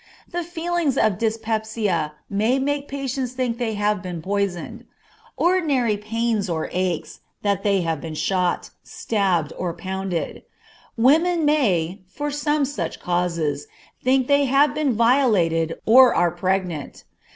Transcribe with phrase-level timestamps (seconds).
[0.27, 4.85] The feelings of dyspepsia may make patients think they have been poisoned;
[5.37, 10.41] ordinary pains or aches, that they have been shot, stabbed, or pounded;
[10.97, 13.67] women may, for some such causes,
[14.03, 17.03] think they have been violated or are pregnant.